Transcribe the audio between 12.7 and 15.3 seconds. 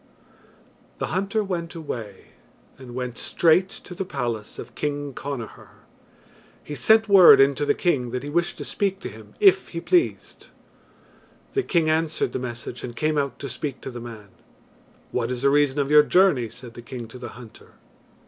and came out to speak to the man. "What